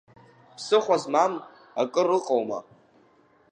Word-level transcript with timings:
Ԥсыхәа 0.55 0.95
змам 1.03 1.33
акыр 1.81 2.09
ыҟоума… 2.17 2.59